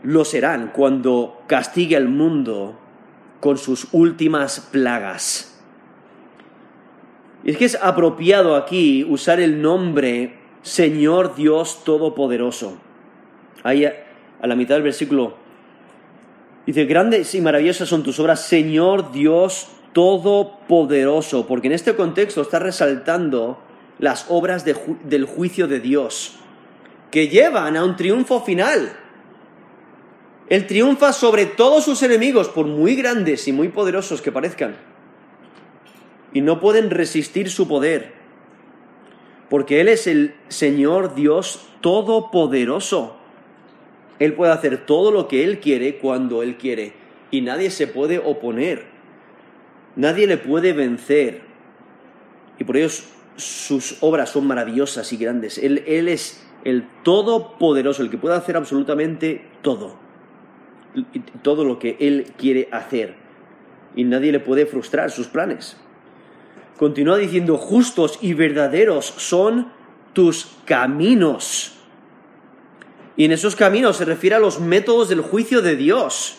[0.02, 2.78] lo serán cuando castigue al mundo
[3.40, 5.62] con sus últimas plagas.
[7.42, 12.78] Y es que es apropiado aquí usar el nombre Señor Dios Todopoderoso.
[13.62, 15.43] Ahí a la mitad del versículo
[16.66, 22.59] dice, grandes y maravillosas son tus obras, Señor Dios Todopoderoso, porque en este contexto está
[22.59, 23.61] resaltando
[23.98, 26.37] las obras del juicio de Dios,
[27.11, 28.92] que llevan a un triunfo final.
[30.48, 34.77] Él triunfa sobre todos sus enemigos, por muy grandes y muy poderosos que parezcan
[36.35, 38.12] y no pueden resistir su poder,
[39.48, 43.16] porque Él es el Señor Dios Todopoderoso.
[44.18, 46.92] Él puede hacer todo lo que Él quiere cuando Él quiere,
[47.31, 48.85] y nadie se puede oponer,
[49.96, 51.42] nadie le puede vencer,
[52.59, 52.88] y por ello
[53.37, 55.59] sus obras son maravillosas y grandes.
[55.59, 59.96] Él, es el Todopoderoso, el que puede hacer absolutamente todo,
[61.42, 63.16] todo lo que Él quiere hacer,
[63.96, 65.77] y nadie le puede frustrar sus planes.
[66.79, 69.72] Continúa diciendo, justos y verdaderos son
[70.12, 71.73] tus caminos.
[73.16, 76.38] Y en esos caminos se refiere a los métodos del juicio de Dios.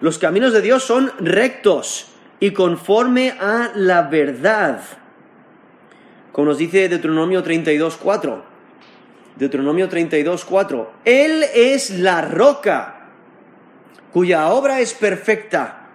[0.00, 2.08] Los caminos de Dios son rectos
[2.40, 4.82] y conforme a la verdad.
[6.32, 8.42] Como nos dice Deuteronomio 32.4.
[9.36, 10.86] Deuteronomio 32.4.
[11.04, 13.10] Él es la roca
[14.12, 15.88] cuya obra es perfecta,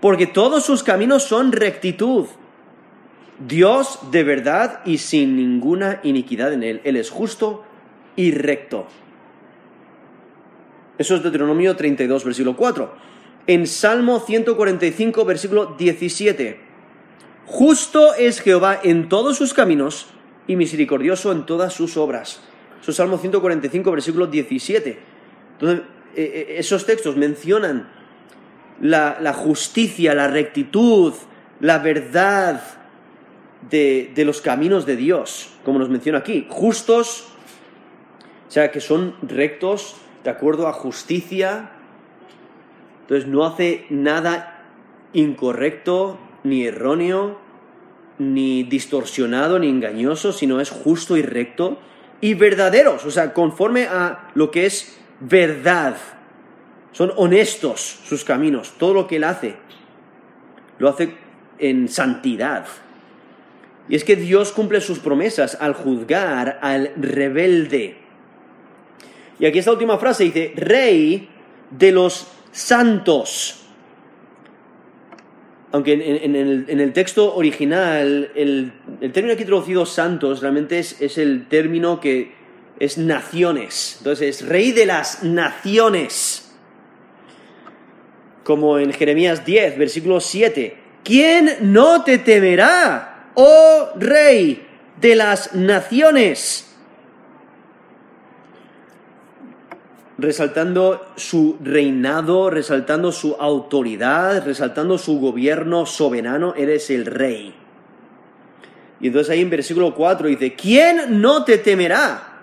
[0.00, 2.26] porque todos sus caminos son rectitud.
[3.46, 6.80] Dios de verdad y sin ninguna iniquidad en él.
[6.84, 7.64] Él es justo
[8.16, 8.86] y recto.
[10.98, 12.94] Eso es Deuteronomio 32, versículo 4.
[13.46, 16.58] En Salmo 145, versículo 17.
[17.46, 20.08] Justo es Jehová en todos sus caminos
[20.46, 22.40] y misericordioso en todas sus obras.
[22.80, 24.98] Eso es Salmo 145, versículo 17.
[25.52, 25.84] Entonces,
[26.16, 27.88] e, e, esos textos mencionan
[28.80, 31.14] la justicia, la rectitud,
[31.60, 32.62] la verdad,
[33.70, 37.28] de, los caminos de Dios, como nos menciona aquí, justos,
[38.46, 41.70] o sea, que son rectos de acuerdo a justicia,
[43.02, 44.64] entonces no hace nada
[45.12, 47.38] incorrecto, ni erróneo,
[48.18, 51.78] ni distorsionado, ni engañoso, sino es justo y recto,
[52.20, 55.96] y verdaderos, o sea, conforme a lo que es verdad.
[56.92, 59.56] Son honestos sus caminos, todo lo que él hace,
[60.78, 61.14] lo hace
[61.58, 62.66] en santidad.
[63.88, 68.05] Y es que Dios cumple sus promesas al juzgar al rebelde.
[69.38, 71.28] Y aquí esta última frase dice, Rey
[71.70, 73.62] de los santos.
[75.72, 78.72] Aunque en, el, texto original, el,
[79.12, 82.32] término aquí traducido santos realmente es, es el término que
[82.78, 83.96] es naciones.
[83.98, 86.54] Entonces es Rey de las naciones.
[88.42, 90.78] Como en Jeremías 10, versículo 7.
[91.02, 93.16] ¿Quién no te temerá?
[93.36, 94.66] oh rey
[95.00, 96.65] de las naciones.
[100.18, 107.54] Resaltando su reinado, resaltando su autoridad, resaltando su gobierno soberano, eres el rey.
[109.00, 112.40] Y entonces ahí en versículo 4 dice, ¿quién no te temerá?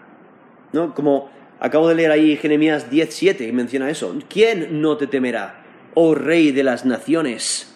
[0.71, 0.93] ¿No?
[0.93, 4.15] Como acabo de leer ahí Jeremías 10.7 que menciona eso.
[4.29, 5.63] ¿Quién no te temerá,
[5.95, 7.75] oh rey de las naciones?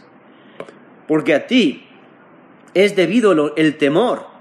[1.08, 1.88] Porque a ti
[2.74, 4.37] es debido el temor,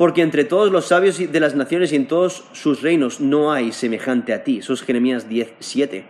[0.00, 3.70] porque entre todos los sabios de las naciones y en todos sus reinos no hay
[3.70, 4.60] semejante a ti.
[4.60, 6.04] Eso es Jeremías 10, 7.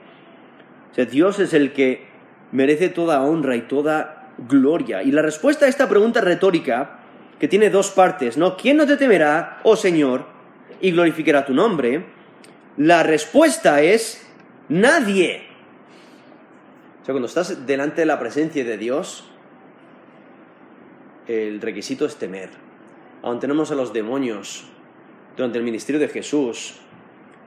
[0.93, 2.07] O sea, Dios es el que
[2.53, 5.03] merece toda honra y toda gloria.
[5.03, 7.01] Y la respuesta a esta pregunta retórica,
[7.41, 8.57] que tiene dos partes, ¿no?
[8.57, 10.25] ¿Quién no te temerá, oh Señor,
[10.81, 12.05] y glorificará tu nombre?
[12.77, 14.25] La respuesta es
[14.69, 15.49] nadie.
[17.03, 19.29] O sea, cuando estás delante de la presencia de Dios,
[21.27, 22.70] el requisito es temer.
[23.23, 24.65] Aún tenemos a los demonios
[25.37, 26.75] durante el ministerio de Jesús,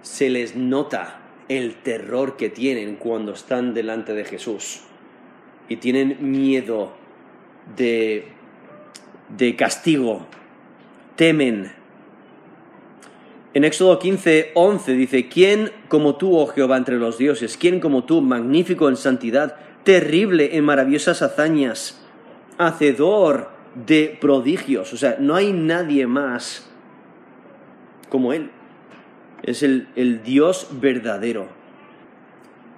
[0.01, 4.81] se les nota el terror que tienen cuando están delante de Jesús
[5.67, 6.93] y tienen miedo
[7.75, 8.27] de,
[9.35, 10.25] de castigo,
[11.15, 11.71] temen.
[13.53, 17.57] En Éxodo 15, 11 dice, ¿quién como tú, oh Jehová, entre los dioses?
[17.57, 22.03] ¿quién como tú, magnífico en santidad, terrible en maravillosas hazañas,
[22.57, 24.93] hacedor de prodigios?
[24.93, 26.69] O sea, no hay nadie más
[28.09, 28.51] como Él.
[29.41, 31.47] Es el, Dios verdadero.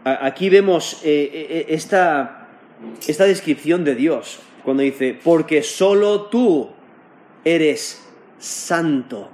[0.03, 2.47] Aquí vemos eh, eh, eh, esta,
[3.07, 6.69] esta descripción de Dios, cuando dice, porque solo tú
[7.43, 8.07] eres
[8.39, 9.29] santo,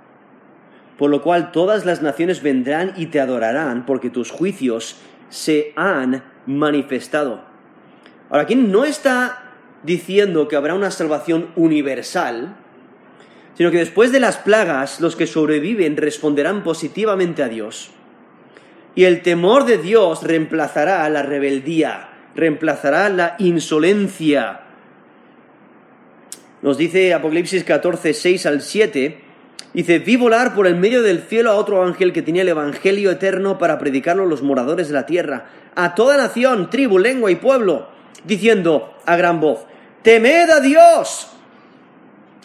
[0.98, 4.98] por lo cual todas las naciones vendrán y te adorarán, porque tus juicios
[5.30, 7.44] se han manifestado.
[8.30, 9.41] Ahora, aquí no está
[9.84, 12.56] diciendo que habrá una salvación universal,
[13.56, 17.92] sino que después de las plagas los que sobreviven responderán positivamente a Dios.
[18.96, 24.62] Y el temor de Dios reemplazará la rebeldía, reemplazará la insolencia.
[26.62, 29.22] Nos dice Apocalipsis 14, 6 al 7,
[29.74, 33.12] dice, vi volar por el medio del cielo a otro ángel que tenía el Evangelio
[33.12, 37.36] eterno para predicarlo a los moradores de la tierra, a toda nación, tribu, lengua y
[37.36, 37.91] pueblo,
[38.24, 39.66] diciendo a gran voz,
[40.04, 41.30] temed a Dios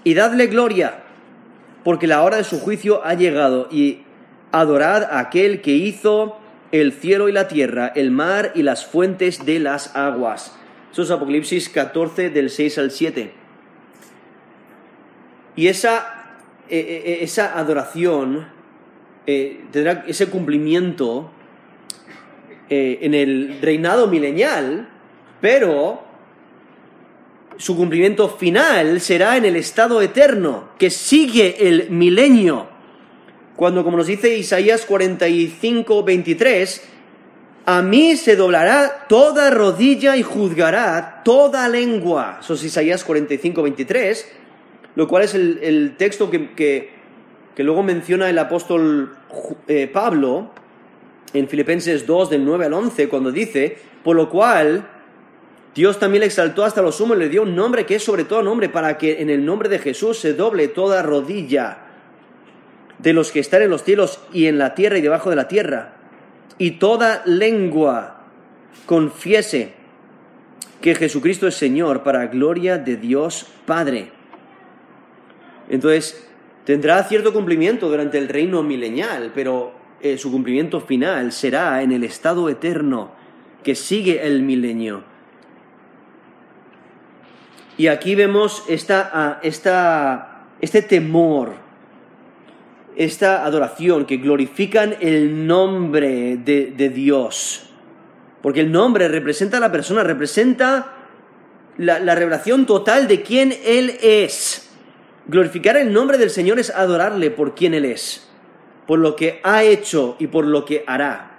[0.05, 1.03] y dadle gloria,
[1.85, 4.03] porque la hora de su juicio ha llegado, y
[4.53, 6.39] adorad a aquel que hizo
[6.73, 10.57] el cielo y la tierra, el mar y las fuentes de las aguas.
[10.93, 13.33] Eso es Apocalipsis 14 del 6 al 7.
[15.57, 16.35] Y esa,
[16.69, 18.55] eh, eh, eh, esa adoración
[19.27, 21.33] tendrá ese cumplimiento
[22.69, 24.89] en el reinado milenial,
[25.41, 26.03] pero
[27.57, 32.69] su cumplimiento final será en el estado eterno, que sigue el milenio.
[33.57, 36.89] Cuando, como nos dice Isaías 45, 23,
[37.65, 42.39] a mí se doblará toda rodilla y juzgará toda lengua.
[42.41, 44.33] Eso es Isaías 45, 23,
[44.95, 46.91] lo cual es el, texto que,
[47.57, 49.17] luego menciona el apóstol
[49.67, 50.51] eh, Pablo
[51.33, 54.87] en Filipenses 2, del 9 al 11, cuando dice, por lo cual
[55.77, 58.25] Dios también le exaltó hasta lo sumo y le dio un nombre que es sobre
[58.25, 61.81] todo nombre, para que en el nombre de Jesús se doble toda rodilla
[62.99, 65.49] de los que están en los cielos y en la tierra y debajo de la
[65.49, 65.97] tierra,
[66.57, 68.23] y toda lengua
[68.87, 69.75] confiese
[70.81, 74.13] que Jesucristo es Señor para gloria de Dios Padre.
[75.69, 76.27] Entonces,
[76.65, 82.03] tendrá cierto cumplimiento durante el reino milenial, pero eh, su cumplimiento final será en el
[82.03, 83.11] estado eterno
[83.63, 85.16] que sigue el milenio
[87.79, 91.53] y aquí vemos esta, este temor,
[92.97, 97.69] esta adoración que glorifican el nombre de, Dios.
[98.41, 100.95] Porque el nombre representa a la persona, representa
[101.77, 104.71] la, la revelación total de quién Él es.
[105.27, 108.27] Glorificar el nombre del Señor es adorarle por quién Él es,
[108.87, 111.33] por lo que ha hecho y por lo que hará.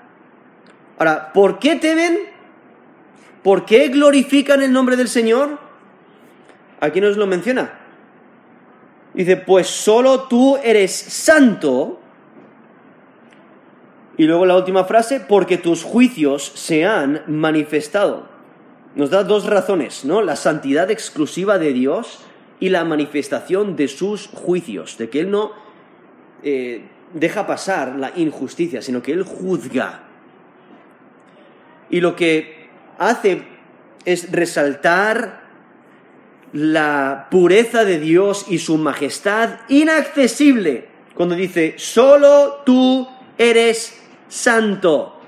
[0.99, 2.19] Ahora, ¿por qué temen?
[3.41, 5.66] ¿Por qué glorifican el nombre del Señor?
[6.79, 7.79] Aquí nos lo menciona.
[9.13, 11.99] Dice, pues solo tú eres santo.
[14.17, 18.27] Y luego la última frase, porque tus juicios se han manifestado.
[18.95, 20.21] Nos da dos razones, ¿no?
[20.21, 22.19] La santidad exclusiva de Dios
[22.59, 25.51] y la manifestación de sus juicios, de que Él no
[26.43, 30.03] eh, deja pasar la injusticia, sino que Él juzga.
[31.89, 33.43] Y lo que hace
[34.05, 35.46] es resaltar
[36.53, 40.87] la pureza de Dios y su majestad inaccesible
[41.17, 43.07] cuando dice, solo tú
[43.39, 45.19] eres santo.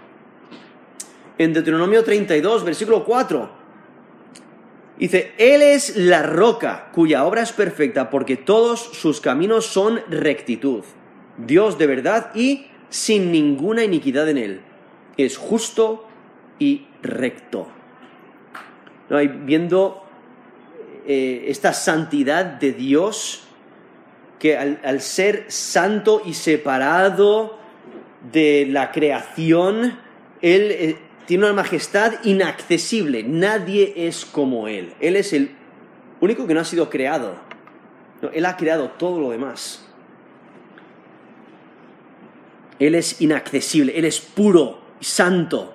[1.37, 3.49] En Deuteronomio 32, versículo 4,
[4.99, 10.83] dice, Él es la roca cuya obra es perfecta porque todos sus caminos son rectitud.
[11.37, 14.61] Dios de verdad y sin ninguna iniquidad en Él.
[15.17, 16.07] Es justo
[16.59, 17.67] y recto.
[19.09, 20.03] No, viendo
[21.11, 23.41] eh, esta santidad de Dios,
[24.37, 27.57] que al, ser santo y separado
[28.31, 29.97] de la creación,
[30.43, 33.23] Él eh, tiene una majestad inaccesible.
[33.23, 34.93] Nadie es como Él.
[34.99, 35.49] Él es el
[36.21, 37.33] único que no ha sido creado.
[38.31, 39.83] él ha creado todo lo demás.
[42.77, 45.73] Él es inaccesible, Él es puro, santo,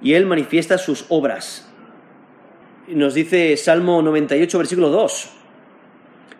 [0.00, 1.67] y Él manifiesta sus obras
[2.90, 5.30] nos dice Salmo 98, versículo 2.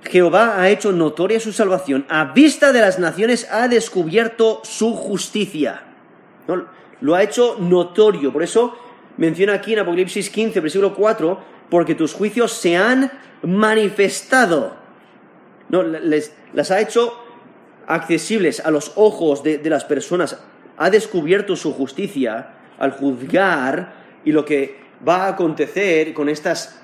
[0.05, 5.83] Jehová ha hecho notoria su salvación, a vista de las naciones ha descubierto su justicia.
[7.01, 8.77] Lo ha hecho notorio, por eso
[9.17, 11.39] menciona aquí en Apocalipsis 15, versículo 4,
[11.69, 13.11] porque tus juicios se han
[13.43, 14.77] manifestado.
[15.69, 17.15] No, las ha hecho
[17.87, 20.39] accesibles a los ojos de las personas,
[20.77, 23.93] ha descubierto su justicia al juzgar
[24.25, 26.81] y lo que va a acontecer con estas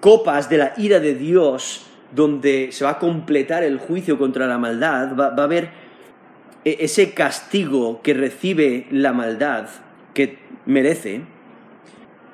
[0.00, 4.58] copas de la ira de Dios, donde se va a completar el juicio contra la
[4.58, 5.70] maldad, va, a haber
[6.64, 9.68] e, ese castigo que recibe la maldad
[10.12, 11.22] que merece.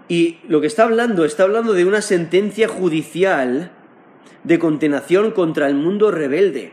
[0.08, 3.70] Y lo que está hablando, está hablando de una sentencia judicial
[4.42, 6.72] de condenación contra el mundo rebelde.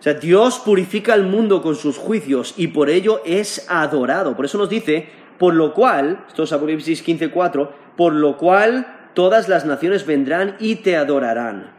[0.00, 4.36] O sea, Dios purifica al mundo con sus juicios y por ello es adorado.
[4.36, 5.08] Por eso nos dice,
[5.38, 10.76] por lo cual, esto es Apocalipsis 15.4, por lo cual todas las naciones vendrán y
[10.76, 11.72] te adorarán,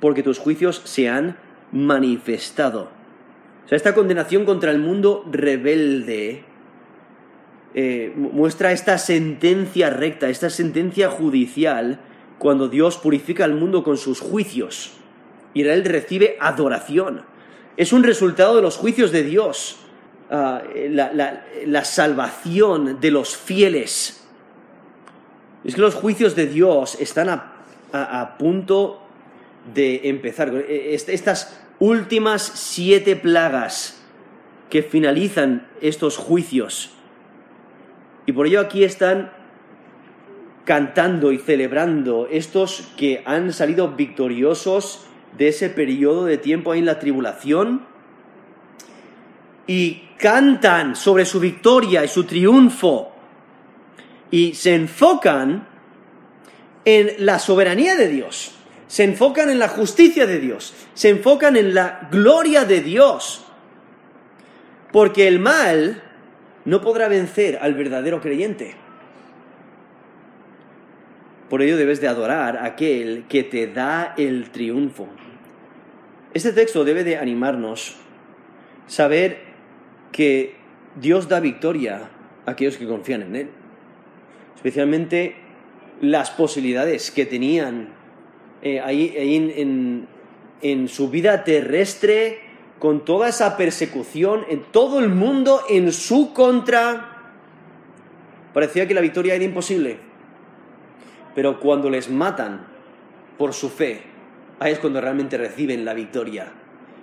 [0.00, 1.36] porque tus juicios se han
[1.70, 2.90] manifestado.
[3.64, 6.44] O sea, esta condenación contra el mundo rebelde
[7.74, 12.00] eh, muestra esta sentencia recta, esta sentencia judicial,
[12.38, 14.98] cuando Dios purifica al mundo con sus juicios
[15.54, 17.22] él recibe adoración
[17.76, 19.78] es un resultado de los juicios de Dios,
[20.30, 24.26] ah, la, salvación de los fieles.
[25.64, 27.28] Es que los juicios de Dios están
[27.92, 29.02] a, punto
[29.74, 30.52] de empezar.
[30.68, 34.02] Estas últimas siete plagas
[34.70, 36.90] que finalizan estos juicios.
[38.26, 39.32] Y por ello aquí están
[40.64, 45.06] cantando y celebrando estos que han salido victoriosos
[45.36, 47.82] de ese periodo de tiempo ahí en la tribulación
[49.66, 53.10] y cantan sobre su victoria y su triunfo
[54.30, 55.66] y se enfocan
[56.84, 58.54] en la soberanía de Dios,
[58.86, 63.44] se enfocan en la justicia de Dios, se enfocan en la gloria de Dios,
[64.92, 66.00] porque el mal
[66.66, 68.76] no podrá vencer al verdadero creyente.
[71.50, 75.08] Por ello debes de adorar a aquel que te da el triunfo.
[76.32, 77.96] Este texto debe de animarnos
[78.86, 79.51] saber
[80.12, 80.54] que
[81.00, 82.10] Dios da victoria
[82.46, 83.48] a aquellos que confían en Él.
[84.54, 85.34] Especialmente
[86.00, 87.88] las posibilidades que tenían
[88.62, 90.06] eh, ahí, en,
[90.60, 92.40] en su vida terrestre,
[92.78, 97.32] con toda esa persecución, en todo el mundo en su contra.
[98.52, 99.98] Parecía que la victoria era imposible.
[101.34, 102.66] Pero cuando les matan
[103.38, 104.02] por su fe,
[104.58, 106.52] ahí es cuando realmente reciben la victoria.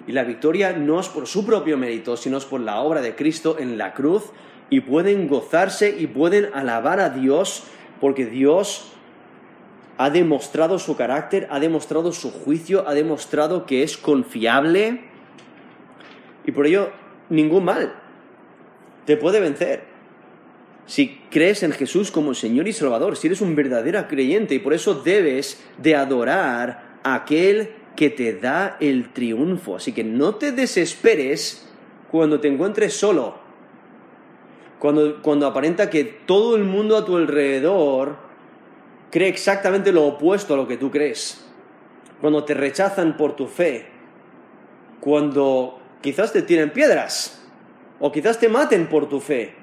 [0.10, 3.14] Y la victoria no es por su propio mérito, sino es por la obra de
[3.14, 4.24] Cristo en la cruz.
[4.72, 7.66] Y pueden gozarse y pueden alabar a Dios
[8.01, 8.91] porque Dios
[9.99, 15.01] ha demostrado su carácter, ha demostrado su juicio, ha demostrado que es confiable.
[16.43, 16.89] Y por ello,
[17.30, 17.93] ningún mal
[19.05, 19.84] te puede vencer
[20.88, 24.74] si crees en Jesús como Señor y Salvador, si eres un verdadero creyente y por
[24.74, 29.76] eso debes de adorar a aquel que te da el triunfo.
[29.76, 31.70] Así que no te desesperes
[32.10, 33.36] cuando te encuentres solo,
[34.80, 38.16] cuando, cuando aparenta que todo el mundo a tu alrededor
[39.12, 41.45] cree exactamente lo opuesto a lo que tú crees,
[42.22, 43.88] cuando te rechazan por tu fe,
[45.02, 47.45] cuando quizás te tiren piedras.
[48.00, 49.56] O quizás te maten por tu fe.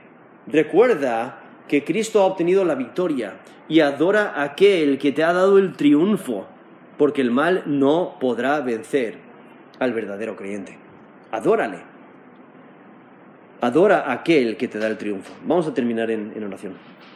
[0.47, 5.57] Recuerda que Cristo ha obtenido la victoria y adora a aquel que te ha dado
[5.57, 6.47] el triunfo,
[6.99, 9.19] porque el mal no podrá vencer
[9.79, 10.79] al verdadero creyente.
[11.31, 11.79] Adórale.
[13.61, 15.33] Adora a aquel que te da el triunfo.
[15.45, 16.75] Vamos a terminar en, en oración.